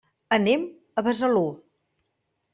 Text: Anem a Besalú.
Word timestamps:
Anem 0.37 0.63
a 0.71 1.03
Besalú. 1.09 1.45